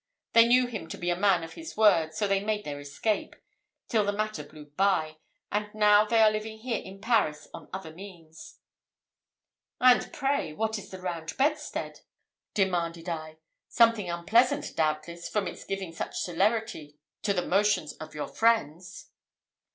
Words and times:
They 0.33 0.47
knew 0.47 0.65
him 0.65 0.87
to 0.89 0.97
be 0.97 1.11
a 1.11 1.15
man 1.15 1.43
of 1.43 1.53
his 1.53 1.77
word, 1.77 2.15
so 2.15 2.27
they 2.27 2.43
made 2.43 2.65
their 2.65 2.79
escape, 2.79 3.35
till 3.87 4.03
the 4.03 4.11
matter 4.11 4.43
blew 4.43 4.65
by, 4.75 5.17
and 5.51 5.71
now 5.75 6.05
they 6.05 6.19
are 6.23 6.31
living 6.31 6.57
here 6.57 6.81
in 6.81 6.99
Paris 7.01 7.47
on 7.53 7.69
their 7.83 7.93
means." 7.93 8.57
"And 9.79 10.11
pray 10.11 10.53
what 10.53 10.79
is 10.79 10.89
the 10.89 10.99
round 10.99 11.37
bedstead?" 11.37 11.99
demanded 12.55 13.09
I; 13.09 13.37
"something 13.69 14.09
unpleasant, 14.09 14.75
doubtless, 14.75 15.29
from 15.29 15.47
its 15.47 15.63
giving 15.65 15.91
such 15.93 16.17
celerity 16.17 16.97
to 17.21 17.31
the 17.31 17.45
motions 17.45 17.93
of 17.97 18.15
your 18.15 18.27
friends?" 18.27 19.11